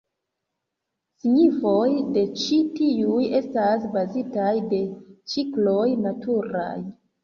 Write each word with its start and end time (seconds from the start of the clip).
Signifoj 1.23 1.91
de 2.17 2.25
ĉi 2.45 2.59
tiuj 2.81 3.29
estas 3.43 3.89
bazitaj 4.01 4.51
de 4.75 4.85
cikloj 5.37 5.89
naturaj. 6.05 6.71